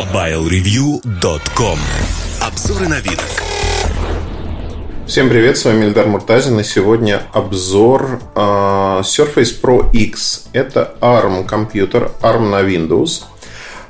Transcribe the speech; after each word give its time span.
MobileReview.com 0.00 1.78
Обзоры 2.40 2.88
на 2.88 3.00
вид. 3.00 3.20
Всем 5.06 5.28
привет, 5.28 5.58
с 5.58 5.66
вами 5.66 5.84
Эльдар 5.84 6.06
Муртазин, 6.06 6.58
и 6.58 6.64
сегодня 6.64 7.20
обзор 7.34 8.18
э, 8.34 8.38
Surface 8.40 9.60
Pro 9.60 9.92
X. 9.92 10.46
Это 10.54 10.94
ARM 11.02 11.44
компьютер, 11.44 12.12
ARM 12.22 12.48
на 12.48 12.62
Windows. 12.62 13.24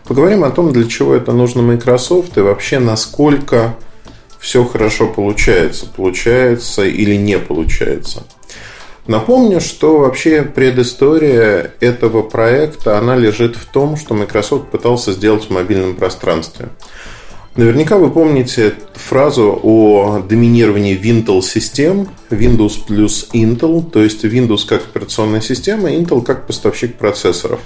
Поговорим 0.04 0.43
о 0.43 0.51
том, 0.51 0.73
для 0.73 0.88
чего 0.88 1.15
это 1.15 1.30
нужно 1.30 1.62
Microsoft 1.62 2.36
и 2.36 2.40
вообще 2.40 2.80
насколько 2.80 3.77
все 4.40 4.64
хорошо 4.64 5.06
получается, 5.06 5.86
получается 5.86 6.82
или 6.82 7.14
не 7.14 7.38
получается. 7.38 8.24
Напомню, 9.07 9.61
что 9.61 9.98
вообще 9.98 10.43
предыстория 10.43 11.73
этого 11.80 12.23
проекта, 12.23 12.98
она 12.98 13.16
лежит 13.16 13.57
в 13.57 13.66
том, 13.66 13.96
что 13.96 14.15
Microsoft 14.15 14.71
пытался 14.71 15.12
сделать 15.12 15.45
в 15.45 15.51
мобильном 15.51 15.96
пространстве. 15.96 16.69
Наверняка 17.57 17.98
вы 17.98 18.10
помните 18.10 18.74
фразу 18.95 19.59
о 19.62 20.21
доминировании 20.21 20.97
Windows 21.01 21.43
систем, 21.43 22.09
Windows 22.30 22.74
плюс 22.87 23.29
Intel, 23.33 23.91
то 23.91 24.02
есть 24.02 24.24
Windows 24.24 24.66
как 24.66 24.83
операционная 24.84 25.41
система, 25.41 25.91
Intel 25.91 26.23
как 26.23 26.46
поставщик 26.46 26.96
процессоров. 26.96 27.60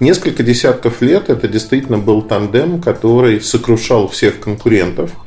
Несколько 0.00 0.42
десятков 0.42 1.02
лет 1.02 1.28
это 1.28 1.48
действительно 1.48 1.98
был 1.98 2.22
тандем, 2.22 2.80
который 2.80 3.40
сокрушал 3.40 4.08
всех 4.08 4.40
конкурентов– 4.40 5.10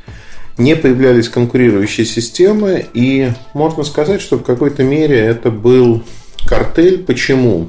не 0.58 0.76
появлялись 0.76 1.28
конкурирующие 1.28 2.06
системы, 2.06 2.86
и 2.94 3.32
можно 3.54 3.84
сказать, 3.84 4.20
что 4.20 4.36
в 4.36 4.42
какой-то 4.42 4.82
мере 4.82 5.18
это 5.18 5.50
был 5.50 6.02
картель. 6.46 6.98
Почему? 6.98 7.68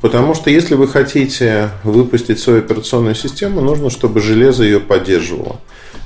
Потому 0.00 0.34
что 0.34 0.50
если 0.50 0.74
вы 0.74 0.86
хотите 0.86 1.70
выпустить 1.82 2.38
свою 2.38 2.60
операционную 2.60 3.14
систему, 3.14 3.60
нужно, 3.60 3.90
чтобы 3.90 4.20
железо 4.20 4.62
ее 4.62 4.80
поддерживало. 4.80 5.60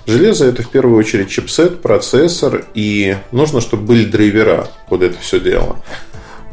Железо 0.06 0.46
это 0.46 0.62
в 0.62 0.68
первую 0.68 0.98
очередь 0.98 1.28
чипсет, 1.28 1.80
процессор, 1.83 2.64
и 2.74 3.17
нужно, 3.30 3.61
чтобы 3.61 3.84
были 3.84 4.05
драйвера 4.05 4.69
под 4.89 5.02
это 5.02 5.19
все 5.20 5.39
дело. 5.39 5.77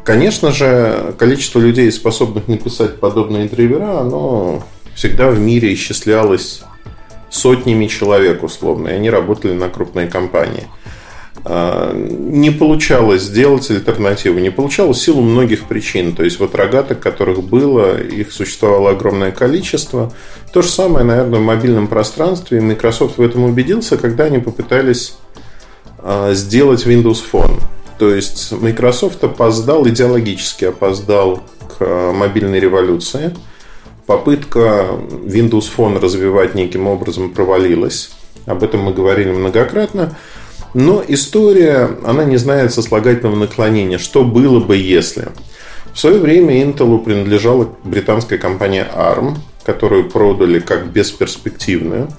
Конечно 0.04 0.52
же, 0.52 1.14
количество 1.18 1.60
людей, 1.60 1.92
способных 1.92 2.48
написать 2.48 3.00
подобные 3.00 3.48
драйвера, 3.48 4.00
оно 4.02 4.64
всегда 4.96 5.30
в 5.30 5.40
мире 5.40 5.74
исчислялось 5.74 6.62
сотнями 7.30 7.88
человек 7.88 8.44
условно, 8.44 8.90
и 8.90 8.94
они 8.94 9.10
работали 9.10 9.54
на 9.54 9.70
крупные 9.70 10.08
компании. 10.08 10.68
А, 11.46 11.94
не 11.94 12.52
получалось 12.52 13.24
сделать 13.24 13.70
альтернативу, 13.70 14.40
не 14.40 14.50
получалось 14.50 14.98
в 14.98 15.02
силу 15.02 15.22
многих 15.22 15.66
причин. 15.66 16.16
То 16.16 16.24
есть 16.24 16.40
вот 16.40 16.56
рогаток, 16.56 17.00
которых 17.00 17.44
было, 17.44 18.02
их 18.02 18.32
существовало 18.32 18.92
огромное 18.92 19.32
количество. 19.32 20.12
То 20.54 20.62
же 20.62 20.70
самое, 20.70 21.06
наверное, 21.06 21.40
в 21.40 21.44
мобильном 21.44 21.88
пространстве. 21.88 22.62
Microsoft 22.62 23.18
в 23.18 23.22
этом 23.22 23.46
убедился, 23.46 23.98
когда 23.98 24.26
они 24.26 24.40
попытались 24.40 25.16
а, 26.00 26.34
сделать 26.34 26.86
Windows 26.86 27.24
Phone. 27.32 27.62
То 27.98 28.14
есть 28.14 28.52
Microsoft 28.52 29.24
опоздал, 29.24 29.88
идеологически 29.88 30.66
опоздал 30.66 31.44
к 31.68 31.78
а, 31.80 32.12
мобильной 32.12 32.60
революции– 32.60 33.34
Попытка 34.10 34.88
Windows 35.24 35.70
Phone 35.78 36.00
развивать 36.00 36.56
неким 36.56 36.88
образом 36.88 37.30
провалилась. 37.30 38.10
Об 38.48 38.64
этом 38.64 38.80
мы 38.82 38.92
говорили 38.92 39.30
многократно. 39.30 40.18
Но 40.74 41.04
история, 41.08 41.92
она 42.04 42.24
не 42.24 42.38
знает 42.38 42.74
сослагательного 42.74 43.36
наклонения. 43.36 44.00
Что 44.00 44.24
было 44.24 44.60
бы, 44.60 44.78
если? 44.78 45.28
В 45.94 46.00
свое 46.00 46.18
время 46.18 46.60
Intel 46.60 46.98
принадлежала 46.98 47.70
британская 47.84 48.40
компания 48.40 48.88
ARM, 48.96 49.36
которую 49.64 50.10
продали 50.10 50.58
как 50.58 50.88
бесперспективную. 50.88 52.10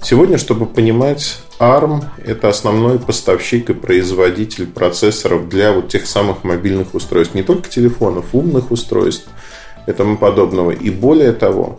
Сегодня, 0.00 0.38
чтобы 0.38 0.66
понимать, 0.66 1.40
ARM– 1.58 2.04
это 2.24 2.48
основной 2.48 3.00
поставщик 3.00 3.70
и 3.70 3.74
производитель 3.74 4.68
процессоров 4.68 5.48
для 5.48 5.72
вот 5.72 5.88
тех 5.88 6.06
самых 6.06 6.44
мобильных 6.44 6.94
устройств. 6.94 7.34
Не 7.34 7.42
только 7.42 7.68
телефонов, 7.68 8.26
умных 8.34 8.70
устройств– 8.70 9.26
и 9.86 9.92
тому 9.92 10.16
подобного. 10.16 10.70
И 10.70 10.90
более 10.90 11.32
того, 11.32 11.78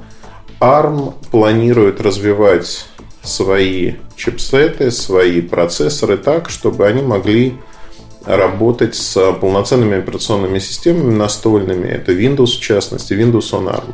ARM 0.60 1.14
планирует 1.32 2.02
развивать 2.02 2.86
свои 3.24 3.94
чипсеты, 4.16 4.92
свои 4.92 5.42
процессоры 5.42 6.18
так, 6.18 6.50
чтобы 6.50 6.88
они 6.88 7.02
могли 7.02 7.56
работать 8.26 8.96
с 8.96 9.34
полноценными 9.34 9.98
операционными 9.98 10.60
системами 10.60 11.14
настольными. 11.14 11.88
Это 11.88 12.12
Windows, 12.12 12.58
в 12.58 12.62
частности, 12.62 13.14
Windows 13.14 13.52
on 13.52 13.68
ARM. 13.68 13.94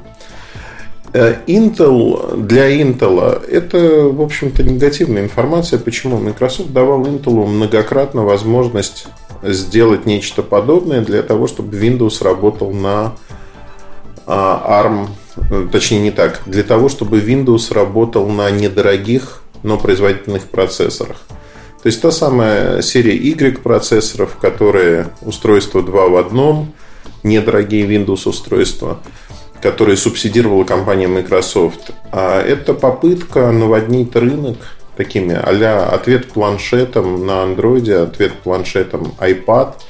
Э, 1.14 1.38
Intel, 1.48 2.36
для 2.36 2.70
Intel 2.82 3.46
это, 3.48 4.10
в 4.10 4.22
общем-то, 4.22 4.64
негативная 4.64 5.24
информация. 5.24 5.80
Почему? 5.80 6.18
Microsoft 6.18 6.74
давал 6.74 7.06
Intel 7.06 7.46
многократно 7.46 8.24
возможность 8.24 9.08
сделать 9.44 10.06
нечто 10.06 10.44
подобное 10.44 11.02
для 11.02 11.24
того, 11.24 11.48
чтобы 11.48 11.78
Windows 11.78 12.24
работал 12.24 12.72
на 12.72 13.14
ARM, 14.28 15.08
э, 15.50 15.68
точнее 15.72 16.00
не 16.00 16.12
так, 16.12 16.42
для 16.46 16.64
того, 16.64 16.90
чтобы 16.90 17.20
Windows 17.20 17.74
работал 17.74 18.28
на 18.28 18.52
недорогих, 18.52 19.42
но 19.64 19.78
производительных 19.78 20.44
процессорах. 20.44 21.18
То 21.82 21.88
есть 21.88 22.02
та 22.02 22.12
самая 22.12 22.82
серия 22.82 23.16
Y 23.16 23.62
процессоров, 23.62 24.38
которые 24.38 25.08
устройство 25.22 25.82
2 25.82 26.08
в 26.10 26.18
одном, 26.18 26.74
недорогие 27.24 27.88
Windows 27.88 28.28
устройства, 28.28 29.00
которые 29.62 29.98
субсидировала 29.98 30.64
компания 30.64 31.08
Microsoft. 31.08 31.92
А 32.12 32.42
это 32.42 32.74
попытка 32.74 33.52
наводнить 33.52 34.16
рынок 34.16 34.58
такими 34.98 35.36
а 35.36 35.90
ответ 35.94 36.28
планшетом 36.32 37.26
на 37.26 37.44
Android, 37.44 37.94
ответ 37.94 38.34
планшетом 38.44 39.14
iPad– 39.20 39.74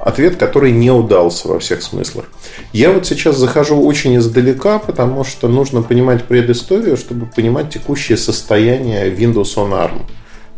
Ответ, 0.00 0.36
который 0.36 0.72
не 0.72 0.90
удался 0.90 1.48
во 1.48 1.58
всех 1.58 1.82
смыслах. 1.82 2.24
Я 2.72 2.90
вот 2.90 3.06
сейчас 3.06 3.36
захожу 3.36 3.82
очень 3.84 4.16
издалека, 4.16 4.78
потому 4.78 5.24
что 5.24 5.46
нужно 5.46 5.82
понимать 5.82 6.24
предысторию, 6.24 6.96
чтобы 6.96 7.26
понимать 7.26 7.70
текущее 7.70 8.16
состояние 8.16 9.10
Windows 9.10 9.56
on 9.56 9.72
ARM. 9.72 10.02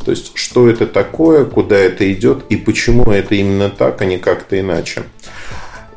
То 0.05 0.13
есть, 0.13 0.33
что 0.35 0.69
это 0.69 0.87
такое, 0.87 1.45
куда 1.45 1.77
это 1.77 2.11
идет 2.13 2.45
и 2.51 2.57
почему 2.57 3.11
это 3.11 3.35
именно 3.35 3.69
так, 3.69 4.01
а 4.01 4.05
не 4.05 4.19
как-то 4.19 4.59
иначе. 4.59 5.03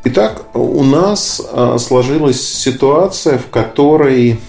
Итак, 0.05 0.43
у 0.55 0.83
нас 0.83 1.41
а, 1.51 1.77
сложилась 1.79 2.41
ситуация, 2.41 3.37
в 3.37 3.49
которой 3.49 4.39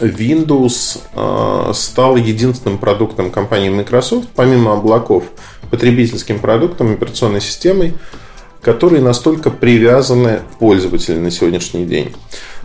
Windows 0.00 1.00
а, 1.14 1.72
стал 1.74 2.16
единственным 2.16 2.78
продуктом 2.78 3.30
компании 3.30 3.70
Microsoft, 3.70 4.28
помимо 4.34 4.74
облаков, 4.74 5.24
потребительским 5.70 6.38
продуктом, 6.38 6.92
операционной 6.92 7.40
системой, 7.40 7.94
которые 8.60 9.02
настолько 9.02 9.50
привязаны 9.50 10.40
пользователю 10.58 11.20
на 11.20 11.30
сегодняшний 11.30 11.84
день. 11.84 12.12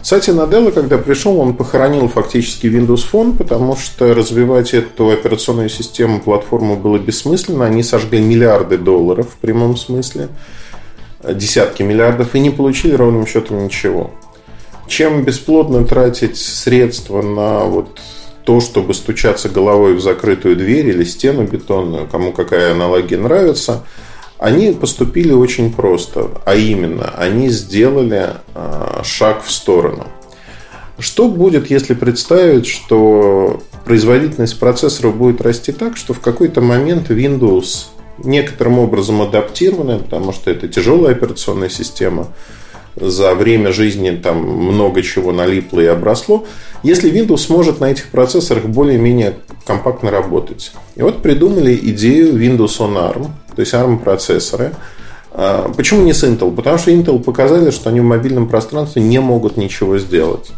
Сатья 0.02 0.34
Наделла, 0.34 0.72
когда 0.72 0.98
пришел, 0.98 1.38
он 1.40 1.56
похоронил 1.56 2.08
фактически 2.08 2.68
Windows 2.68 3.04
Phone, 3.12 3.38
потому 3.38 3.76
что 3.76 4.14
развивать 4.14 4.74
эту 4.74 5.10
операционную 5.10 5.68
систему, 5.68 6.22
платформу 6.22 6.78
было 6.78 6.98
бессмысленно. 6.98 7.66
Они 7.66 7.84
сожгли 7.84 8.22
миллиарды 8.22 8.78
долларов 8.78 9.28
в 9.34 9.38
прямом 9.40 9.76
смысле, 9.76 10.30
десятки 11.22 11.84
миллиардов, 11.84 12.34
и 12.34 12.40
не 12.40 12.50
получили 12.50 12.94
ровным 12.96 13.28
счетом 13.28 13.66
ничего. 13.66 14.12
Чем 14.88 15.24
бесплодно 15.24 15.86
тратить 15.86 16.38
средства 16.38 17.22
на 17.22 17.66
вот 17.66 18.00
то, 18.50 18.62
чтобы 18.62 18.96
стучаться 18.96 19.48
головой 19.48 19.94
в 19.94 20.02
закрытую 20.02 20.56
дверь 20.56 20.88
или 20.88 21.04
стену 21.04 21.44
бетонную, 21.44 22.08
кому 22.08 22.32
какая 22.32 22.72
аналогия 22.72 23.18
нравится, 23.18 23.84
они 24.40 24.72
поступили 24.72 25.32
очень 25.32 25.72
просто, 25.72 26.32
а 26.46 26.56
именно, 26.56 27.14
они 27.16 27.50
сделали 27.50 28.32
а, 28.56 29.04
шаг 29.04 29.44
в 29.44 29.52
сторону. 29.52 30.08
Что 30.98 31.28
будет, 31.28 31.70
если 31.70 31.94
представить, 31.94 32.66
что 32.66 33.62
производительность 33.86 34.60
процессоров 34.60 35.16
будет 35.16 35.42
расти 35.42 35.72
так, 35.72 35.96
что 35.96 36.16
в 36.16 36.20
какой-то 36.20 36.60
момент 36.60 37.12
Windows 37.12 37.90
некоторым 38.18 38.80
образом 38.80 39.22
адаптированная, 39.22 40.00
потому 40.00 40.34
что 40.34 40.50
это 40.50 40.68
тяжелая 40.68 41.14
операционная 41.14 41.70
система, 41.70 42.30
за 42.96 43.34
время 43.36 43.72
жизни 43.72 44.12
там 44.12 44.38
много 44.42 45.02
чего 45.02 45.32
налипло 45.32 45.80
и 45.80 45.86
обросло, 45.86 46.46
если 46.84 47.12
Windows 47.12 47.38
сможет 47.38 47.80
на 47.80 47.92
этих 47.92 48.10
процессорах 48.10 48.66
более-менее 48.66 49.36
компактно 49.66 50.12
работать. 50.12 50.72
И 50.96 51.02
вот 51.02 51.22
придумали 51.22 51.76
идею 51.76 52.34
Windows 52.34 52.80
on 52.80 52.96
ARM, 52.96 53.28
то 53.56 53.60
есть 53.62 53.74
ARM 53.74 54.00
процессоры. 54.00 54.74
А, 55.32 55.72
почему 55.76 56.04
не 56.04 56.14
с 56.14 56.24
Intel? 56.24 56.54
Потому 56.56 56.78
что 56.78 56.92
Intel 56.92 57.22
показали, 57.22 57.72
что 57.72 57.90
они 57.90 58.00
в 58.00 58.06
мобильном 58.06 58.50
пространстве 58.50 59.02
не 59.02 59.20
могут 59.20 59.58
ничего 59.58 59.98
сделать. 59.98 60.52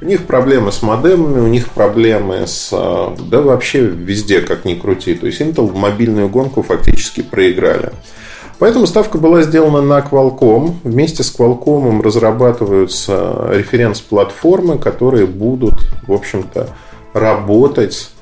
У 0.00 0.04
них 0.04 0.26
проблемы 0.26 0.72
с 0.72 0.82
модемами, 0.82 1.40
у 1.40 1.48
них 1.48 1.68
проблемы 1.68 2.46
с... 2.46 2.70
А, 2.72 3.14
да 3.30 3.40
вообще 3.42 3.80
везде, 3.80 4.40
как 4.40 4.64
ни 4.64 4.74
крути. 4.74 5.14
То 5.14 5.26
есть 5.26 5.40
Intel 5.40 5.66
в 5.66 5.76
мобильную 5.76 6.28
гонку 6.28 6.62
фактически 6.62 7.22
проиграли. 7.22 7.92
Поэтому 8.62 8.86
ставка 8.86 9.18
была 9.18 9.42
сделана 9.42 9.82
на 9.82 9.98
Qualcomm. 9.98 10.74
Вместе 10.84 11.24
с 11.24 11.36
Qualcomm 11.36 12.00
разрабатываются 12.00 13.48
референс-платформы, 13.50 14.78
которые 14.78 15.26
будут, 15.26 15.74
в 16.06 16.12
общем-то, 16.12 16.68
работать 17.12 18.12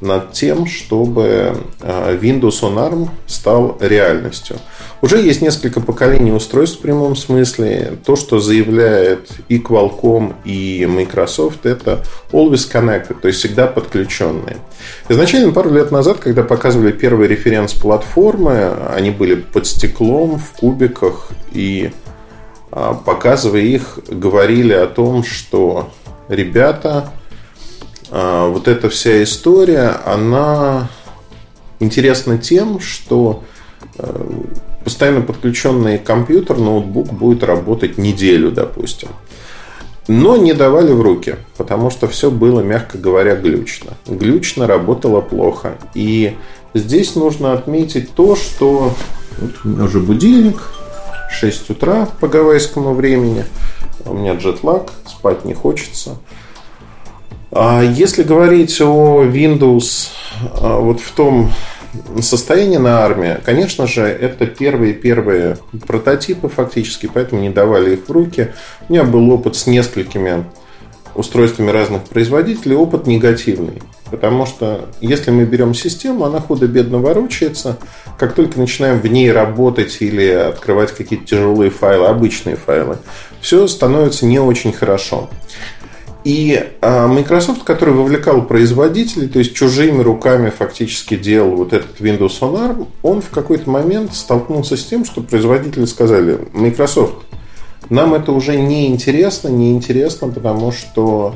над 0.00 0.32
тем, 0.32 0.66
чтобы 0.66 1.56
э, 1.80 2.18
Windows 2.20 2.62
on 2.62 2.76
ARM 2.76 3.08
стал 3.26 3.76
реальностью. 3.80 4.56
Уже 5.02 5.20
есть 5.20 5.40
несколько 5.40 5.80
поколений 5.80 6.32
устройств 6.32 6.78
в 6.78 6.82
прямом 6.82 7.16
смысле. 7.16 7.98
То, 8.04 8.16
что 8.16 8.38
заявляет 8.38 9.30
и 9.48 9.58
Qualcomm, 9.58 10.34
и 10.44 10.86
Microsoft, 10.86 11.64
это 11.64 12.04
always 12.32 12.70
connected, 12.70 13.20
то 13.20 13.28
есть 13.28 13.40
всегда 13.40 13.66
подключенные. 13.66 14.56
Изначально 15.08 15.52
пару 15.52 15.70
лет 15.70 15.90
назад, 15.90 16.18
когда 16.18 16.42
показывали 16.42 16.92
первые 16.92 17.28
референс-платформы, 17.28 18.72
они 18.94 19.10
были 19.10 19.34
под 19.34 19.66
стеклом, 19.66 20.38
в 20.38 20.52
кубиках, 20.52 21.30
и 21.52 21.90
а, 22.72 22.94
показывая 22.94 23.62
их, 23.62 23.98
говорили 24.08 24.72
о 24.72 24.86
том, 24.86 25.24
что 25.24 25.90
ребята, 26.28 27.10
вот 28.10 28.68
эта 28.68 28.88
вся 28.88 29.22
история, 29.22 30.00
она 30.04 30.88
интересна 31.78 32.38
тем, 32.38 32.80
что 32.80 33.42
э, 33.98 34.30
постоянно 34.84 35.22
подключенный 35.22 35.98
компьютер, 35.98 36.58
ноутбук 36.58 37.12
будет 37.12 37.42
работать 37.42 37.98
неделю, 37.98 38.50
допустим. 38.50 39.08
Но 40.08 40.36
не 40.36 40.54
давали 40.54 40.92
в 40.92 41.02
руки, 41.02 41.36
потому 41.56 41.90
что 41.90 42.08
все 42.08 42.30
было, 42.30 42.60
мягко 42.60 42.98
говоря, 42.98 43.36
глючно. 43.36 43.92
Глючно 44.06 44.66
работало 44.66 45.20
плохо. 45.20 45.78
И 45.94 46.36
здесь 46.74 47.14
нужно 47.14 47.52
отметить 47.52 48.12
то, 48.14 48.34
что 48.34 48.92
вот 49.38 49.50
у 49.64 49.68
меня 49.68 49.84
уже 49.84 50.00
будильник, 50.00 50.60
6 51.30 51.70
утра 51.70 52.08
по 52.18 52.26
гавайскому 52.26 52.94
времени. 52.94 53.44
У 54.04 54.14
меня 54.14 54.34
джетлаг, 54.34 54.90
спать 55.06 55.44
не 55.44 55.54
хочется. 55.54 56.16
А 57.52 57.82
если 57.82 58.22
говорить 58.22 58.80
о 58.80 59.24
Windows 59.24 60.08
а, 60.60 60.78
вот 60.78 61.00
в 61.00 61.10
том 61.12 61.50
состояние 62.20 62.78
на 62.78 63.00
армии, 63.00 63.38
конечно 63.44 63.86
же, 63.88 64.02
это 64.02 64.46
первые-первые 64.46 65.58
прототипы 65.86 66.48
фактически, 66.48 67.10
поэтому 67.12 67.42
не 67.42 67.50
давали 67.50 67.94
их 67.94 68.08
в 68.08 68.12
руки. 68.12 68.52
У 68.88 68.92
меня 68.92 69.02
был 69.02 69.30
опыт 69.32 69.56
с 69.56 69.66
несколькими 69.66 70.44
устройствами 71.16 71.70
разных 71.70 72.04
производителей, 72.04 72.76
опыт 72.76 73.08
негативный. 73.08 73.82
Потому 74.12 74.46
что 74.46 74.88
если 75.00 75.30
мы 75.30 75.44
берем 75.44 75.74
систему, 75.74 76.24
она 76.24 76.40
худо-бедно 76.40 76.98
ворочается. 76.98 77.78
Как 78.18 78.34
только 78.34 78.58
начинаем 78.58 79.00
в 79.00 79.06
ней 79.06 79.30
работать 79.30 79.98
или 80.00 80.26
открывать 80.28 80.92
какие-то 80.92 81.26
тяжелые 81.26 81.70
файлы, 81.70 82.06
обычные 82.06 82.56
файлы, 82.56 82.98
все 83.40 83.66
становится 83.66 84.26
не 84.26 84.38
очень 84.38 84.72
хорошо. 84.72 85.28
И 86.24 86.62
а, 86.82 87.06
Microsoft, 87.06 87.64
который 87.64 87.94
вовлекал 87.94 88.42
производителей, 88.42 89.28
то 89.28 89.38
есть 89.38 89.54
чужими 89.54 90.02
руками 90.02 90.50
фактически 90.50 91.16
делал 91.16 91.56
вот 91.56 91.72
этот 91.72 91.98
Windows 92.00 92.40
on 92.40 92.54
ARM, 92.54 92.88
он 93.02 93.22
в 93.22 93.30
какой-то 93.30 93.70
момент 93.70 94.14
столкнулся 94.14 94.76
с 94.76 94.84
тем, 94.84 95.04
что 95.04 95.22
производители 95.22 95.86
сказали, 95.86 96.38
Microsoft, 96.52 97.24
нам 97.88 98.14
это 98.14 98.32
уже 98.32 98.56
не 98.56 98.88
интересно, 98.88 99.48
не 99.48 99.72
интересно, 99.72 100.28
потому 100.28 100.72
что, 100.72 101.34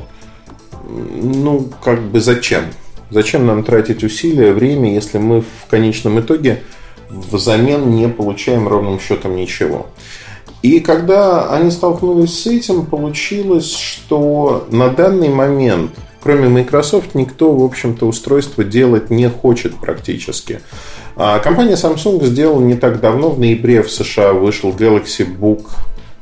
ну, 0.87 1.67
как 1.83 2.01
бы 2.01 2.21
зачем? 2.21 2.65
Зачем 3.09 3.45
нам 3.45 3.63
тратить 3.63 4.03
усилия, 4.03 4.53
время, 4.53 4.93
если 4.93 5.17
мы 5.17 5.41
в 5.41 5.69
конечном 5.69 6.19
итоге 6.19 6.61
взамен 7.09 7.89
не 7.89 8.07
получаем 8.07 8.67
ровным 8.67 8.99
счетом 8.99 9.35
ничего? 9.35 9.87
И 10.65 10.79
когда 10.79 11.51
они 11.51 11.69
столкнулись 11.69 12.41
с 12.41 12.47
этим, 12.47 12.87
получилось, 12.87 13.71
что 13.71 14.65
на 14.71 14.89
данный 14.89 15.29
момент, 15.29 15.91
кроме 16.23 16.49
Microsoft, 16.49 17.13
никто, 17.13 17.53
в 17.53 17.63
общем-то, 17.63 18.07
устройство 18.07 18.63
делать 18.63 19.11
не 19.11 19.29
хочет 19.29 19.75
практически. 19.75 20.61
А 21.15 21.37
компания 21.37 21.75
Samsung 21.75 22.25
сделала 22.25 22.61
не 22.61 22.73
так 22.73 22.99
давно, 22.99 23.29
в 23.29 23.39
ноябре 23.39 23.83
в 23.83 23.91
США 23.91 24.33
вышел 24.33 24.71
Galaxy 24.71 25.23
Book 25.23 25.67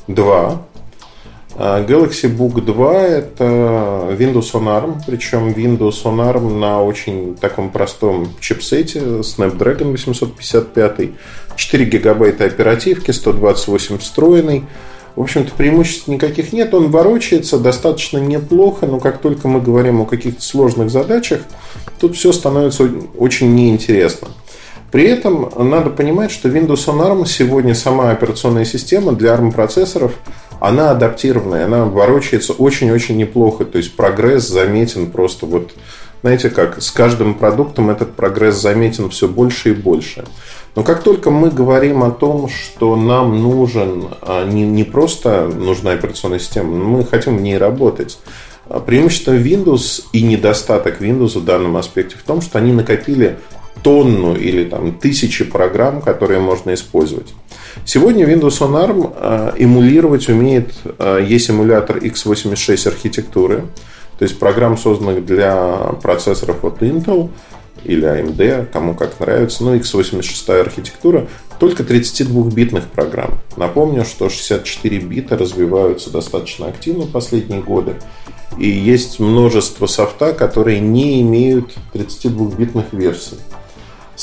2, 0.10 0.36
а 0.36 0.62
Galaxy 1.56 2.36
Book 2.36 2.62
2 2.62 3.02
это 3.04 3.44
Windows 4.18 4.54
on 4.54 4.66
ARM, 4.66 4.96
причем 5.06 5.50
Windows 5.50 6.04
on 6.04 6.18
ARM 6.18 6.58
на 6.58 6.82
очень 6.82 7.36
таком 7.36 7.70
простом 7.70 8.30
чипсете 8.40 9.00
Snapdragon 9.00 9.92
855, 9.92 11.12
4 11.56 11.86
гигабайта 11.86 12.46
оперативки, 12.46 13.12
128 13.12 14.00
встроенный. 14.00 14.66
В 15.16 15.22
общем-то, 15.22 15.52
преимуществ 15.56 16.08
никаких 16.08 16.54
нет. 16.54 16.74
Он 16.74 16.90
ворочается 16.90 17.60
достаточно 17.60 18.18
неплохо, 18.18 18.88
но 18.88 19.00
как 19.00 19.20
только 19.20 19.48
мы 19.48 19.62
говорим 19.62 20.02
о 20.02 20.06
каких-то 20.06 20.42
сложных 20.42 20.90
задачах, 20.90 21.42
тут 22.00 22.16
все 22.16 22.32
становится 22.32 22.90
очень 23.16 23.54
неинтересно. 23.54 24.30
При 24.92 25.04
этом 25.04 25.52
надо 25.56 25.92
понимать, 25.92 26.32
что 26.32 26.50
Windows 26.50 26.88
on 26.88 27.00
ARM 27.00 27.28
сегодня 27.28 27.76
сама 27.76 28.10
операционная 28.10 28.66
система 28.66 29.12
для 29.12 29.36
ARM 29.36 29.52
процессоров– 29.52 30.14
она 30.60 30.92
адаптированная, 30.92 31.66
она 31.66 31.86
ворочается 31.86 32.54
очень-очень 32.54 33.18
неплохо. 33.18 33.66
То 33.66 33.78
есть 33.78 33.96
прогресс 33.96 34.48
заметен 34.48 35.12
просто 35.12 35.46
вот, 35.46 35.74
знаете 36.22 36.50
как, 36.50 36.82
с 36.82 36.92
каждым 36.92 37.34
продуктом 37.36 37.90
этот 37.90 38.16
прогресс 38.16 38.56
заметен 38.56 39.10
все 39.10 39.28
больше 39.28 39.72
и 39.72 39.74
больше. 39.74 40.26
Но 40.76 40.84
как 40.84 41.04
только 41.04 41.30
мы 41.30 41.52
говорим 41.52 42.04
о 42.04 42.12
том, 42.12 42.50
что 42.50 42.96
нам 42.96 43.42
нужен, 43.42 44.08
а 44.22 44.46
не, 44.46 44.64
не 44.64 44.84
просто 44.84 45.46
нужна 45.48 45.92
операционная 45.92 46.40
система, 46.40 46.76
но 46.76 46.84
мы 46.86 47.06
хотим 47.06 47.38
в 47.38 47.42
ней 47.42 47.58
работать, 47.58 48.18
а 48.66 48.80
преимущество 48.80 49.38
Windows 49.38 50.04
и 50.14 50.24
недостаток 50.24 51.02
Windows 51.02 51.38
в 51.38 51.46
данном 51.46 51.78
аспекте 51.78 52.16
в 52.18 52.24
том, 52.24 52.42
что 52.42 52.58
они 52.58 52.72
накопили 52.72 53.38
тонну 53.84 54.36
или 54.36 54.64
там 54.64 54.94
тысячи 54.94 55.44
программ, 55.44 56.02
которые 56.02 56.40
можно 56.40 56.74
использовать. 56.74 57.34
Сегодня 57.86 58.26
Windows 58.26 58.60
on 58.62 58.74
ARM 58.74 59.14
э, 59.16 59.54
эмулировать 59.58 60.30
умеет, 60.30 60.74
э, 61.00 61.26
есть 61.28 61.50
эмулятор 61.50 61.98
x86 61.98 62.88
архитектуры, 62.88 63.66
то 64.18 64.24
есть 64.24 64.40
программ, 64.40 64.78
созданных 64.78 65.26
для 65.26 65.56
процессоров 66.02 66.64
от 66.64 66.82
Intel 66.82 67.30
или 67.84 68.08
AMD, 68.08 68.68
кому 68.72 68.94
как 68.94 69.20
нравится, 69.20 69.64
но 69.64 69.76
x86 69.76 70.60
архитектура, 70.60 71.28
только 71.60 71.84
32-битных 71.84 72.88
программ. 72.88 73.40
Напомню, 73.58 74.06
что 74.06 74.30
64 74.30 75.00
бита 75.00 75.38
развиваются 75.38 76.10
достаточно 76.10 76.68
активно 76.68 77.06
последние 77.06 77.62
годы, 77.62 77.96
и 78.58 78.70
есть 78.70 79.20
множество 79.20 79.88
софта, 79.88 80.34
которые 80.34 80.80
не 80.80 81.22
имеют 81.22 81.74
32-битных 81.94 82.86
версий. 82.92 83.38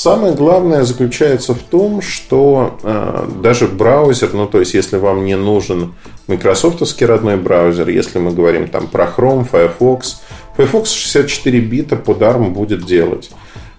Самое 0.01 0.33
главное 0.33 0.81
заключается 0.81 1.53
в 1.53 1.59
том, 1.59 2.01
что 2.01 2.79
э, 2.81 3.27
даже 3.39 3.67
браузер, 3.67 4.33
ну 4.33 4.47
то 4.47 4.59
есть 4.59 4.73
если 4.73 4.97
вам 4.97 5.25
не 5.25 5.37
нужен 5.37 5.93
майкрософтовский 6.25 7.05
родной 7.05 7.37
браузер, 7.37 7.87
если 7.87 8.17
мы 8.17 8.31
говорим 8.31 8.67
там 8.67 8.87
про 8.87 9.05
Chrome, 9.05 9.47
Firefox, 9.47 10.21
Firefox 10.57 10.89
64 10.89 11.59
бита 11.59 11.97
под 11.97 12.19
ARM 12.19 12.49
будет 12.49 12.83
делать. 12.83 13.29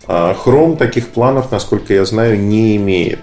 А 0.07 0.37
Chrome 0.45 0.77
таких 0.77 1.09
планов, 1.09 1.51
насколько 1.51 1.93
я 1.93 2.05
знаю, 2.05 2.39
не 2.39 2.77
имеет. 2.77 3.19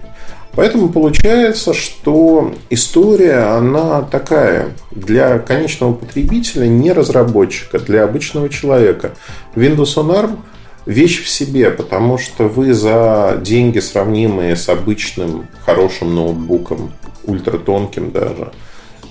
Поэтому 0.51 0.89
получается, 0.89 1.73
что 1.73 2.51
история, 2.69 3.55
она 3.55 4.01
такая 4.01 4.75
для 4.91 5.39
конечного 5.39 5.93
потребителя, 5.93 6.67
не 6.67 6.91
разработчика, 6.91 7.79
для 7.79 8.03
обычного 8.03 8.49
человека. 8.49 9.11
Windows 9.55 9.95
on 9.95 10.13
ARM– 10.13 10.35
вещь 10.89 11.23
в 11.23 11.29
себе, 11.29 11.69
потому 11.69 12.17
что 12.17 12.45
вы 12.45 12.73
за 12.73 13.39
деньги, 13.43 13.77
сравнимые 13.77 14.55
с 14.55 14.69
обычным 14.69 15.47
хорошим 15.63 16.15
ноутбуком, 16.15 16.91
ультратонким 17.25 18.11
даже, 18.11 18.51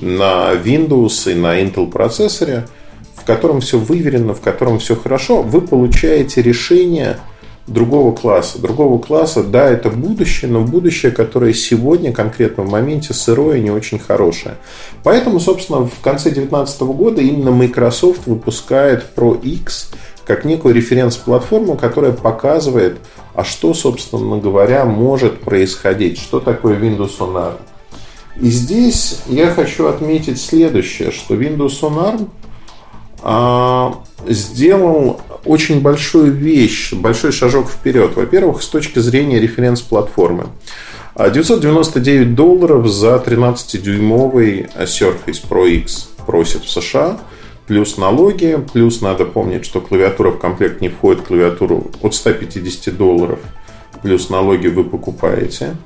на 0.00 0.54
Windows 0.54 1.30
и 1.30 1.36
на 1.36 1.60
Intel 1.62 1.88
процессоре, 1.88 2.66
в 3.14 3.24
котором 3.24 3.60
все 3.60 3.78
выверено, 3.78 4.34
в 4.34 4.40
котором 4.40 4.80
все 4.80 4.96
хорошо, 4.96 5.42
вы 5.42 5.60
получаете 5.60 6.42
решение 6.42 7.18
другого 7.68 8.12
класса. 8.12 8.60
Другого 8.60 8.98
класса, 8.98 9.44
да, 9.44 9.68
это 9.68 9.88
будущее, 9.88 10.50
но 10.50 10.62
будущее, 10.62 11.12
которое 11.12 11.52
сегодня, 11.52 12.12
конкретно 12.12 12.64
в 12.64 12.70
моменте, 12.70 13.14
сырое, 13.14 13.60
не 13.60 13.70
очень 13.70 14.00
хорошее. 14.00 14.56
Поэтому, 15.04 15.38
собственно, 15.38 15.86
в 15.86 16.00
конце 16.00 16.30
2019 16.30 16.80
года 16.82 17.22
именно 17.22 17.52
Microsoft 17.52 18.26
выпускает 18.26 19.04
Pro 19.14 19.40
X– 19.40 19.92
как 20.28 20.44
некую 20.44 20.74
референс-платформу, 20.74 21.74
которая 21.74 22.12
показывает, 22.12 22.98
а 23.34 23.44
что, 23.44 23.72
собственно 23.72 24.36
говоря, 24.36 24.84
может 24.84 25.40
происходить, 25.40 26.18
что 26.18 26.38
такое 26.38 26.78
Windows 26.78 27.18
on 27.18 27.34
ARM. 27.34 27.56
И 28.38 28.50
здесь 28.50 29.22
я 29.26 29.50
хочу 29.50 29.86
отметить 29.86 30.38
следующее, 30.38 31.12
что 31.12 31.34
Windows 31.34 31.80
on 31.80 31.96
ARM 31.96 32.28
а, 33.22 33.94
сделал 34.28 35.22
очень 35.46 35.80
большую 35.80 36.30
вещь, 36.32 36.92
большой 36.92 37.32
шажок 37.32 37.70
вперед. 37.70 38.14
Во-первых, 38.14 38.62
с 38.62 38.68
точки 38.68 38.98
зрения 38.98 39.40
референс-платформы. 39.40 40.48
999 41.16 42.34
долларов 42.34 42.86
за 42.86 43.16
13-дюймовый 43.16 44.68
Surface 44.76 45.42
Pro 45.48 45.68
X 45.68 46.10
просят 46.26 46.64
в 46.64 46.70
США. 46.70 47.18
Плюс 47.68 47.98
налоги, 47.98 48.58
плюс 48.72 49.02
надо 49.02 49.26
помнить, 49.26 49.66
что 49.66 49.82
клавиатура 49.82 50.30
в 50.30 50.38
комплект 50.38 50.80
не 50.80 50.88
входит, 50.88 51.26
клавиатуру 51.26 51.90
от 52.02 52.14
150 52.14 52.96
долларов, 52.96 53.40
плюс 54.02 54.30
налоги 54.30 54.68
вы 54.68 54.84
покупаете. 54.84 55.76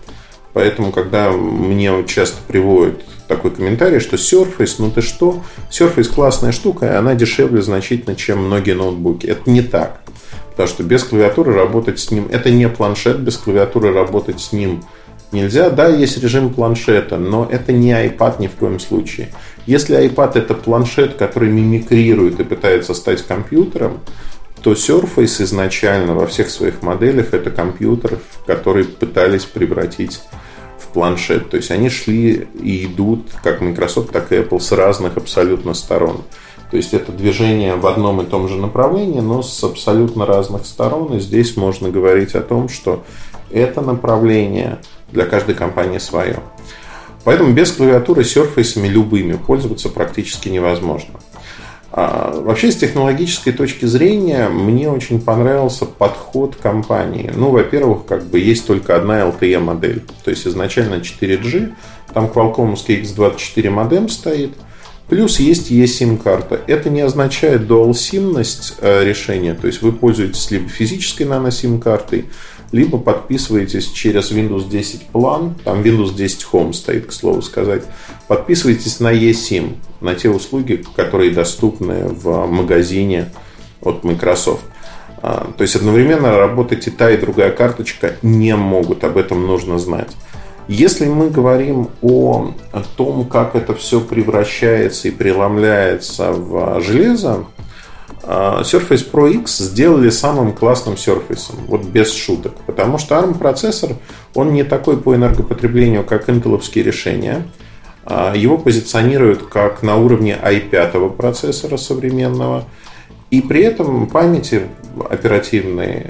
Поэтому, 0.52 0.92
когда 0.92 1.32
мне 1.32 2.04
часто 2.06 2.38
приводят 2.46 3.02
такой 3.26 3.50
комментарий, 3.50 3.98
что 3.98 4.14
Surface, 4.14 4.76
ну 4.78 4.92
ты 4.92 5.02
что, 5.02 5.42
Surface 5.70 6.14
классная 6.14 6.52
штука, 6.52 6.86
и 6.86 6.90
она 6.90 7.16
дешевле 7.16 7.62
значительно, 7.62 8.14
чем 8.14 8.44
многие 8.44 8.74
ноутбуки. 8.74 9.26
Это 9.26 9.50
не 9.50 9.62
так. 9.62 10.02
Потому 10.50 10.68
что 10.68 10.84
без 10.84 11.02
клавиатуры 11.02 11.52
работать 11.52 11.98
с 11.98 12.12
ним, 12.12 12.28
это 12.30 12.50
не 12.50 12.68
планшет, 12.68 13.18
без 13.18 13.38
клавиатуры 13.38 13.92
работать 13.92 14.40
с 14.40 14.52
ним 14.52 14.84
нельзя. 15.32 15.70
Да, 15.70 15.88
есть 15.88 16.22
режим 16.22 16.52
планшета, 16.54 17.16
но 17.16 17.48
это 17.50 17.72
не 17.72 17.90
iPad 17.90 18.36
ни 18.38 18.46
в 18.46 18.52
коем 18.52 18.78
случае. 18.78 19.30
Если 19.66 19.96
iPad 19.96 20.38
это 20.38 20.54
планшет, 20.54 21.14
который 21.14 21.50
мимикрирует 21.50 22.40
и 22.40 22.44
пытается 22.44 22.94
стать 22.94 23.22
компьютером, 23.22 24.00
то 24.62 24.72
Surface 24.72 25.42
изначально 25.42 26.14
во 26.14 26.26
всех 26.26 26.50
своих 26.50 26.82
моделях 26.82 27.34
это 27.34 27.50
компьютер, 27.50 28.18
который 28.46 28.84
пытались 28.84 29.44
превратить 29.44 30.20
в 30.78 30.88
планшет. 30.88 31.50
То 31.50 31.56
есть 31.56 31.70
они 31.70 31.88
шли 31.88 32.46
и 32.60 32.86
идут, 32.86 33.26
как 33.42 33.60
Microsoft, 33.60 34.12
так 34.12 34.30
и 34.32 34.36
Apple, 34.36 34.60
с 34.60 34.72
разных 34.72 35.16
абсолютно 35.16 35.74
сторон. 35.74 36.22
То 36.70 36.76
есть 36.76 36.94
это 36.94 37.12
движение 37.12 37.74
в 37.74 37.86
одном 37.86 38.22
и 38.22 38.24
том 38.24 38.48
же 38.48 38.56
направлении, 38.56 39.20
но 39.20 39.42
с 39.42 39.62
абсолютно 39.62 40.26
разных 40.26 40.64
сторон. 40.64 41.14
И 41.14 41.20
здесь 41.20 41.56
можно 41.56 41.90
говорить 41.90 42.34
о 42.34 42.40
том, 42.40 42.68
что 42.68 43.04
это 43.50 43.80
направление 43.80 44.78
для 45.10 45.26
каждой 45.26 45.54
компании 45.54 45.98
свое. 45.98 46.40
Поэтому 47.24 47.52
без 47.52 47.72
клавиатуры 47.72 48.24
серфейсами 48.24 48.88
любыми 48.88 49.34
пользоваться 49.34 49.88
практически 49.88 50.48
невозможно. 50.48 51.20
А, 51.94 52.40
вообще, 52.40 52.72
с 52.72 52.76
технологической 52.76 53.52
точки 53.52 53.84
зрения, 53.84 54.48
мне 54.48 54.90
очень 54.90 55.20
понравился 55.20 55.84
подход 55.84 56.56
компании. 56.56 57.30
Ну, 57.34 57.50
во-первых, 57.50 58.06
как 58.06 58.24
бы 58.24 58.40
есть 58.40 58.66
только 58.66 58.96
одна 58.96 59.20
LTE 59.20 59.58
модель. 59.58 60.02
То 60.24 60.30
есть 60.30 60.46
изначально 60.46 60.94
4G, 60.94 61.74
там 62.14 62.26
Qualcomm 62.26 62.74
X24 62.74 63.70
модем 63.70 64.08
стоит, 64.08 64.52
плюс 65.08 65.38
есть 65.38 65.70
eSIM-карта. 65.70 66.60
Это 66.66 66.88
не 66.88 67.02
означает 67.02 67.62
dual-симность 67.62 68.76
э, 68.80 69.04
решения, 69.04 69.52
то 69.52 69.66
есть 69.66 69.82
вы 69.82 69.92
пользуетесь 69.92 70.50
либо 70.50 70.70
физической 70.70 71.24
нано-сим-картой, 71.24 72.24
либо 72.72 72.98
подписываетесь 72.98 73.90
через 73.90 74.32
Windows 74.32 74.68
10 74.68 75.06
план, 75.06 75.54
там 75.62 75.82
Windows 75.82 76.14
10 76.14 76.46
Home 76.52 76.72
стоит, 76.72 77.06
к 77.06 77.12
слову 77.12 77.42
сказать, 77.42 77.84
подписывайтесь 78.28 78.98
на 78.98 79.12
eSIM, 79.12 79.76
на 80.00 80.14
те 80.14 80.30
услуги, 80.30 80.82
которые 80.96 81.30
доступны 81.30 82.08
в 82.08 82.46
магазине 82.46 83.30
от 83.82 84.04
Microsoft. 84.04 84.64
А, 85.22 85.52
то 85.56 85.62
есть 85.62 85.76
одновременно 85.76 86.36
работать 86.36 86.86
и 86.88 86.90
та, 86.90 87.10
и 87.10 87.16
другая 87.16 87.52
карточка 87.52 88.16
не 88.22 88.56
могут, 88.56 89.04
об 89.04 89.16
этом 89.16 89.46
нужно 89.46 89.78
знать. 89.78 90.10
Если 90.68 91.06
мы 91.06 91.28
говорим 91.28 91.88
о, 92.00 92.52
о 92.72 92.82
том, 92.96 93.26
как 93.26 93.56
это 93.56 93.74
все 93.74 94.00
превращается 94.00 95.08
и 95.08 95.10
преломляется 95.10 96.32
в 96.32 96.80
железо, 96.80 97.46
Surface 98.22 99.10
Pro 99.10 99.30
X 99.32 99.58
сделали 99.58 100.10
самым 100.10 100.52
классным 100.52 100.94
Surface, 100.94 101.52
вот 101.66 101.84
без 101.84 102.12
шуток. 102.12 102.54
Потому 102.66 102.98
что 102.98 103.16
ARM 103.16 103.36
процессор, 103.36 103.96
он 104.34 104.52
не 104.52 104.62
такой 104.62 104.96
по 104.96 105.14
энергопотреблению, 105.14 106.04
как 106.04 106.30
интеловские 106.30 106.84
решения. 106.84 107.42
А, 108.04 108.34
его 108.34 108.58
позиционируют 108.58 109.44
как 109.44 109.82
на 109.82 109.96
уровне 109.96 110.38
i5 110.40 111.16
процессора 111.16 111.76
современного. 111.76 112.64
И 113.30 113.40
при 113.40 113.62
этом 113.62 114.08
памяти 114.08 114.62
оперативной 115.08 116.06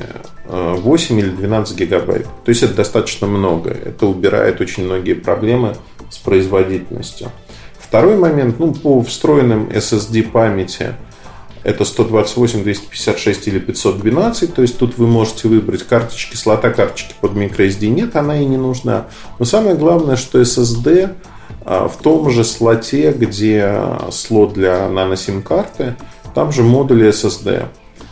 8 0.48 1.18
или 1.18 1.28
12 1.28 1.78
гигабайт. 1.78 2.24
То 2.44 2.48
есть 2.48 2.62
это 2.62 2.74
достаточно 2.74 3.26
много. 3.26 3.70
Это 3.70 4.06
убирает 4.06 4.60
очень 4.60 4.84
многие 4.84 5.14
проблемы 5.14 5.76
с 6.10 6.18
производительностью. 6.18 7.30
Второй 7.78 8.16
момент, 8.16 8.58
ну, 8.58 8.74
по 8.74 9.02
встроенным 9.02 9.68
SSD 9.68 10.24
памяти– 10.24 10.94
это 11.64 11.84
128, 11.84 12.62
256 12.62 13.48
или 13.48 13.58
512. 13.58 14.54
То 14.54 14.62
есть 14.62 14.78
тут 14.78 14.98
вы 14.98 15.06
можете 15.06 15.48
выбрать 15.48 15.84
карточки. 15.84 16.36
Слота 16.36 16.70
карточки 16.70 17.14
под 17.20 17.32
microSD 17.32 17.86
нет, 17.88 18.16
она 18.16 18.40
и 18.40 18.44
не 18.44 18.56
нужна. 18.56 19.06
Но 19.38 19.44
самое 19.44 19.76
главное, 19.76 20.16
что 20.16 20.40
SSD 20.40 21.14
а, 21.64 21.88
в 21.88 21.96
том 21.98 22.30
же 22.30 22.44
слоте, 22.44 23.12
где 23.12 23.80
слот 24.10 24.54
для 24.54 24.88
нано-сим-карты, 24.88 25.96
там 26.34 26.52
же 26.52 26.62
модули 26.62 27.08
SSD. 27.08 27.66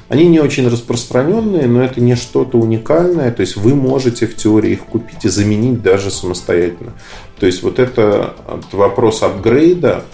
Они 0.08 0.26
не 0.26 0.40
очень 0.40 0.68
распространенные, 0.68 1.68
но 1.68 1.84
это 1.84 2.00
не 2.00 2.16
что-то 2.16 2.58
уникальное. 2.58 3.30
То 3.30 3.42
есть 3.42 3.56
вы 3.56 3.76
можете 3.76 4.26
в 4.26 4.36
теории 4.36 4.72
их 4.72 4.80
купить 4.80 5.24
и 5.24 5.28
заменить 5.28 5.82
даже 5.82 6.10
самостоятельно. 6.10 6.92
То 7.38 7.46
есть 7.46 7.62
вот 7.62 7.78
это 7.78 8.34
вопрос 8.72 9.22
апгрейда, 9.22 10.04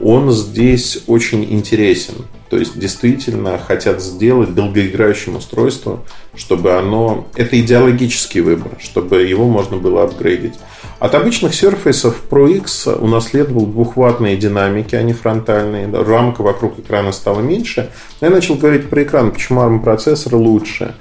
он 0.00 0.30
здесь 0.30 1.04
очень 1.06 1.44
интересен. 1.44 2.26
То 2.50 2.58
есть 2.58 2.78
действительно 2.78 3.58
хотят 3.58 4.00
сделать 4.00 4.54
долгоиграющим 4.54 5.36
устройство, 5.36 6.04
чтобы 6.36 6.74
оно... 6.74 7.26
Это 7.34 7.58
идеологический 7.60 8.40
выбор, 8.40 8.72
чтобы 8.78 9.22
его 9.22 9.48
можно 9.48 9.78
было 9.78 10.04
апгрейдить. 10.04 10.54
От 11.00 11.14
обычных 11.14 11.52
Surface 11.52 12.14
Pro 12.30 12.50
X 12.58 12.86
унаследовал 12.86 13.66
двухватные 13.66 14.36
динамики, 14.36 14.94
а 14.94 15.02
не 15.02 15.12
фронтальные. 15.12 15.90
Рамка 15.90 16.42
вокруг 16.42 16.78
экрана 16.78 17.10
стала 17.10 17.40
меньше. 17.40 17.90
Я 18.20 18.30
начал 18.30 18.54
говорить 18.54 18.88
про 18.88 19.02
экран, 19.02 19.32
почему 19.32 19.60
ARM 19.62 19.82
процессор 19.82 20.36
лучше. 20.36 20.94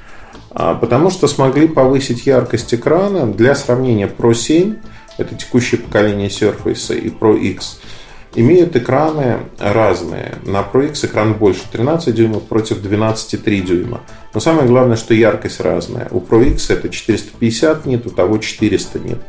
А, 0.49 0.73
потому 0.73 1.11
что 1.11 1.27
смогли 1.27 1.67
повысить 1.67 2.25
яркость 2.25 2.73
экрана. 2.73 3.31
Для 3.31 3.53
сравнения 3.53 4.07
Pro 4.07 4.33
7, 4.33 4.77
это 5.17 5.35
текущее 5.35 5.79
поколение 5.79 6.29
Surface, 6.29 6.97
и 6.97 7.09
Pro 7.09 7.37
X– 7.37 7.79
имеют 8.35 8.75
экраны 8.75 9.39
разные. 9.59 10.35
На 10.45 10.61
Pro 10.61 10.87
X 10.87 11.05
экран 11.05 11.33
больше 11.33 11.61
13 11.71 12.13
дюймов 12.13 12.43
против 12.43 12.83
12,3 12.83 13.61
дюйма. 13.61 14.01
Но 14.33 14.39
самое 14.39 14.67
главное, 14.67 14.97
что 14.97 15.13
яркость 15.13 15.59
разная. 15.59 16.07
У 16.11 16.19
Pro 16.19 16.45
X 16.45 16.69
это 16.69 16.89
450 16.89 17.85
нит, 17.85 18.05
у 18.05 18.09
того 18.09 18.37
400 18.37 18.99
нит. 18.99 19.19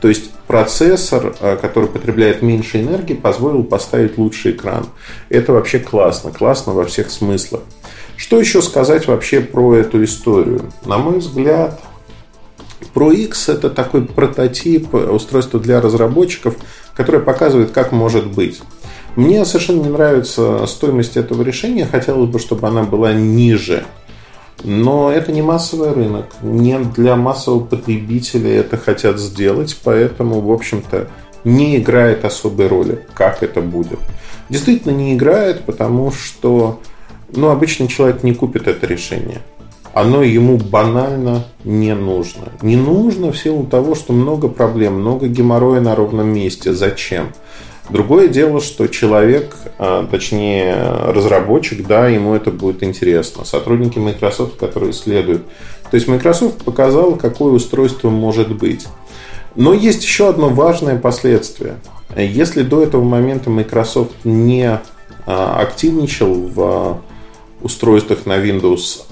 То 0.00 0.08
есть 0.08 0.30
процессор, 0.46 1.34
э, 1.40 1.56
который 1.60 1.88
потребляет 1.88 2.42
меньше 2.42 2.80
энергии, 2.80 3.14
позволил 3.14 3.64
поставить 3.64 4.18
лучший 4.18 4.52
экран. 4.52 4.86
Это 5.28 5.52
вообще 5.52 5.78
классно, 5.78 6.30
классно 6.30 6.72
во 6.72 6.84
всех 6.84 7.10
смыслах. 7.10 7.62
Что 8.16 8.38
еще 8.38 8.62
сказать 8.62 9.06
вообще 9.06 9.40
про 9.40 9.74
эту 9.76 10.02
историю? 10.04 10.70
На 10.84 10.98
мой 10.98 11.18
взгляд, 11.18 11.80
Pro 12.94 13.14
X 13.14 13.48
это 13.48 13.70
такой 13.70 14.04
прототип 14.04 14.92
устройства 14.94 15.60
для 15.60 15.80
разработчиков, 15.80 16.56
которое 17.00 17.20
показывает, 17.20 17.70
как 17.70 17.92
может 17.92 18.26
быть. 18.26 18.60
Мне 19.16 19.46
совершенно 19.46 19.80
не 19.80 19.88
нравится 19.88 20.66
стоимость 20.66 21.16
этого 21.16 21.42
решения. 21.42 21.86
Хотелось 21.90 22.28
бы, 22.28 22.38
чтобы 22.38 22.68
она 22.68 22.82
была 22.82 23.14
ниже. 23.14 23.84
Но 24.64 25.10
это 25.10 25.32
не 25.32 25.40
массовый 25.40 25.94
рынок. 25.94 26.26
Не 26.42 26.78
для 26.78 27.16
массового 27.16 27.64
потребителя 27.64 28.50
это 28.50 28.76
хотят 28.76 29.18
сделать. 29.18 29.80
Поэтому, 29.82 30.42
в 30.42 30.52
общем-то, 30.52 31.08
не 31.44 31.78
играет 31.78 32.26
особой 32.26 32.68
роли, 32.68 33.06
как 33.14 33.42
это 33.42 33.62
будет. 33.62 33.98
Действительно 34.50 34.92
не 34.92 35.14
играет, 35.14 35.64
потому 35.64 36.12
что 36.12 36.80
ну, 37.32 37.48
обычный 37.48 37.88
человек 37.88 38.22
не 38.22 38.34
купит 38.34 38.68
это 38.68 38.86
решение 38.86 39.40
оно 39.92 40.22
ему 40.22 40.56
банально 40.56 41.44
не 41.64 41.94
нужно. 41.94 42.44
Не 42.62 42.76
нужно 42.76 43.32
в 43.32 43.38
силу 43.38 43.64
того, 43.64 43.94
что 43.94 44.12
много 44.12 44.48
проблем, 44.48 45.00
много 45.00 45.26
геморроя 45.26 45.80
на 45.80 45.94
ровном 45.94 46.28
месте. 46.28 46.72
Зачем? 46.72 47.32
Другое 47.88 48.28
дело, 48.28 48.60
что 48.60 48.86
человек, 48.86 49.56
а, 49.78 50.06
точнее 50.06 50.74
разработчик, 51.08 51.86
да, 51.86 52.08
ему 52.08 52.34
это 52.34 52.52
будет 52.52 52.84
интересно. 52.84 53.44
Сотрудники 53.44 53.98
Microsoft, 53.98 54.56
которые 54.56 54.92
исследуют. 54.92 55.42
То 55.90 55.96
есть 55.96 56.06
Microsoft 56.06 56.64
показал, 56.64 57.16
какое 57.16 57.52
устройство 57.52 58.10
может 58.10 58.54
быть. 58.56 58.86
Но 59.56 59.74
есть 59.74 60.04
еще 60.04 60.28
одно 60.28 60.50
важное 60.50 60.98
последствие. 61.00 61.76
Если 62.16 62.62
до 62.62 62.82
этого 62.82 63.02
момента 63.02 63.50
Microsoft 63.50 64.24
не 64.24 64.78
а, 65.26 65.60
активничал 65.60 66.32
в 66.32 67.00
устройствах 67.60 68.24
на 68.24 68.38
Windows 68.38 69.02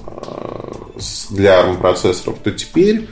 для 1.29 1.61
ARM 1.61 1.77
процессоров, 1.77 2.37
то 2.43 2.51
теперь 2.51 3.07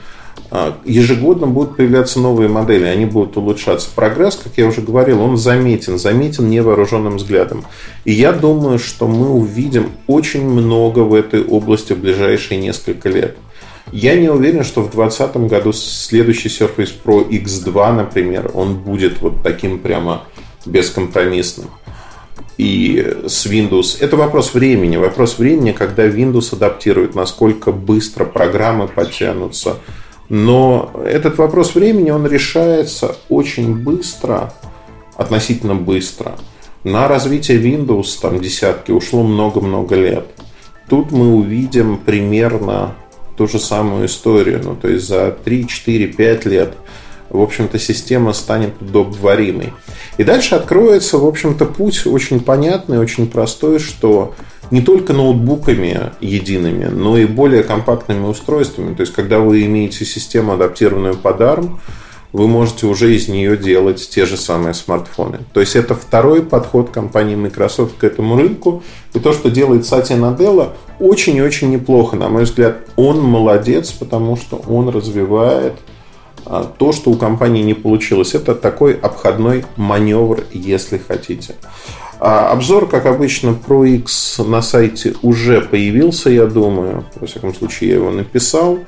э, 0.51 0.73
ежегодно 0.85 1.47
будут 1.47 1.77
появляться 1.77 2.19
новые 2.19 2.49
модели, 2.49 2.85
они 2.85 3.05
будут 3.05 3.37
улучшаться. 3.37 3.89
Прогресс, 3.93 4.35
как 4.35 4.53
я 4.57 4.67
уже 4.67 4.81
говорил, 4.81 5.21
он 5.21 5.37
заметен, 5.37 5.97
заметен 5.97 6.49
невооруженным 6.49 7.17
взглядом. 7.17 7.65
И 8.05 8.11
я 8.11 8.31
думаю, 8.31 8.79
что 8.79 9.07
мы 9.07 9.29
увидим 9.29 9.91
очень 10.07 10.47
много 10.47 10.99
в 10.99 11.13
этой 11.13 11.43
области 11.43 11.93
в 11.93 11.99
ближайшие 11.99 12.59
несколько 12.59 13.09
лет. 13.09 13.37
Я 13.91 14.15
не 14.15 14.29
уверен, 14.29 14.63
что 14.63 14.81
в 14.81 14.91
2020 14.91 15.37
году 15.49 15.71
следующий 15.71 16.49
Surface 16.49 16.93
Pro 17.03 17.27
X2, 17.27 17.93
например, 17.93 18.51
он 18.53 18.75
будет 18.75 19.21
вот 19.21 19.43
таким 19.43 19.79
прямо 19.79 20.23
бескомпромиссным. 20.65 21.69
И 22.57 23.15
с 23.27 23.45
Windows. 23.45 23.97
Это 23.99 24.17
вопрос 24.17 24.53
времени. 24.53 24.97
Вопрос 24.97 25.37
времени, 25.37 25.71
когда 25.71 26.07
Windows 26.07 26.55
адаптирует, 26.55 27.13
насколько 27.13 27.71
быстро 27.71 28.25
программы 28.25 28.87
потянутся. 28.87 29.77
Но 30.29 30.91
этот 31.05 31.37
вопрос 31.37 31.75
времени, 31.75 32.09
он 32.09 32.25
решается 32.25 33.15
очень 33.29 33.75
быстро, 33.75 34.53
относительно 35.15 35.75
быстро. 35.75 36.37
На 36.83 37.07
развитие 37.07 37.61
Windows 37.61 38.17
там 38.21 38.39
десятки 38.39 38.91
ушло 38.91 39.23
много-много 39.23 39.95
лет. 39.95 40.25
Тут 40.89 41.11
мы 41.11 41.33
увидим 41.33 41.97
примерно 41.97 42.95
ту 43.37 43.47
же 43.47 43.59
самую 43.59 44.07
историю. 44.07 44.61
Ну, 44.63 44.75
то 44.75 44.87
есть 44.87 45.07
за 45.07 45.31
3, 45.31 45.67
4, 45.67 46.07
5 46.07 46.45
лет, 46.45 46.73
в 47.29 47.41
общем-то, 47.41 47.79
система 47.79 48.33
станет 48.33 48.81
удобоваримой. 48.81 49.73
И 50.17 50.23
дальше 50.23 50.55
откроется, 50.55 51.17
в 51.17 51.25
общем-то, 51.25 51.65
путь 51.65 52.05
очень 52.05 52.39
понятный, 52.39 52.99
очень 52.99 53.27
простой, 53.27 53.79
что 53.79 54.33
не 54.71 54.81
только 54.81 55.13
ноутбуками 55.13 56.11
едиными, 56.19 56.85
но 56.85 57.17
и 57.17 57.25
более 57.25 57.63
компактными 57.63 58.25
устройствами. 58.25 58.93
То 58.93 59.01
есть, 59.01 59.13
когда 59.13 59.39
вы 59.39 59.65
имеете 59.65 60.05
систему, 60.05 60.53
адаптированную 60.53 61.15
под 61.15 61.41
ARM, 61.41 61.79
вы 62.33 62.47
можете 62.47 62.85
уже 62.87 63.15
из 63.15 63.27
нее 63.27 63.55
делать 63.57 64.07
те 64.09 64.25
же 64.25 64.37
самые 64.37 64.73
смартфоны. 64.73 65.39
То 65.53 65.61
есть 65.61 65.75
это 65.75 65.95
второй 65.95 66.43
подход 66.43 66.89
компании 66.89 67.35
Microsoft 67.35 67.97
к 67.97 68.03
этому 68.03 68.35
рынку. 68.35 68.83
И 69.13 69.19
то, 69.19 69.31
что 69.31 69.49
делает 69.49 69.85
Сатья 69.85 70.17
Наделла, 70.17 70.73
очень 70.99 71.37
и 71.37 71.41
очень 71.41 71.71
неплохо. 71.71 72.15
На 72.17 72.27
мой 72.27 72.43
взгляд, 72.43 72.79
он 72.95 73.21
молодец, 73.21 73.91
потому 73.91 74.35
что 74.35 74.57
он 74.67 74.89
развивает 74.89 75.73
то, 76.77 76.91
что 76.91 77.11
у 77.11 77.15
компании 77.15 77.63
не 77.63 77.73
получилось. 77.73 78.35
Это 78.35 78.55
такой 78.55 78.93
обходной 78.93 79.65
маневр, 79.75 80.43
если 80.51 80.97
хотите. 80.97 81.55
А 82.19 82.51
обзор, 82.51 82.87
как 82.87 83.05
обычно, 83.05 83.53
про 83.53 83.85
X 83.85 84.39
на 84.39 84.61
сайте 84.61 85.13
уже 85.21 85.61
появился, 85.61 86.29
я 86.29 86.45
думаю. 86.45 87.05
Во 87.15 87.27
всяком 87.27 87.53
случае, 87.53 87.89
я 87.91 87.95
его 87.97 88.09
написал. 88.09 88.79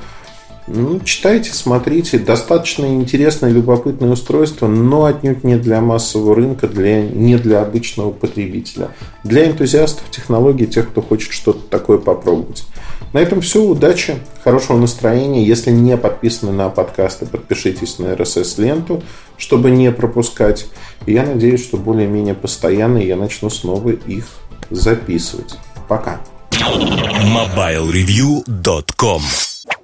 Ну, 0.71 0.99
читайте, 0.99 1.51
смотрите. 1.51 2.19
Достаточно 2.19 2.85
интересное, 2.85 3.51
любопытное 3.51 4.11
устройство, 4.11 4.67
но 4.67 5.05
отнюдь 5.05 5.43
не 5.43 5.57
для 5.57 5.81
массового 5.81 6.35
рынка, 6.35 6.67
для, 6.67 7.01
не 7.01 7.37
для 7.37 7.61
обычного 7.61 8.11
потребителя. 8.11 8.89
Для 9.23 9.47
энтузиастов 9.47 10.09
технологий, 10.11 10.67
тех, 10.67 10.89
кто 10.89 11.01
хочет 11.01 11.31
что-то 11.31 11.61
такое 11.69 11.97
попробовать. 11.97 12.65
На 13.13 13.19
этом 13.19 13.41
все. 13.41 13.63
Удачи, 13.63 14.19
хорошего 14.43 14.77
настроения. 14.77 15.43
Если 15.43 15.71
не 15.71 15.97
подписаны 15.97 16.51
на 16.51 16.69
подкасты, 16.69 17.25
подпишитесь 17.25 17.97
на 17.99 18.07
RSS-ленту, 18.07 19.01
чтобы 19.37 19.71
не 19.71 19.91
пропускать. 19.91 20.67
И 21.05 21.13
я 21.13 21.23
надеюсь, 21.23 21.63
что 21.63 21.77
более-менее 21.77 22.35
постоянно 22.35 22.97
я 22.99 23.15
начну 23.15 23.49
снова 23.49 23.89
их 23.89 24.25
записывать. 24.69 25.57
Пока. 25.87 26.19
MobileReview.com 26.51 29.21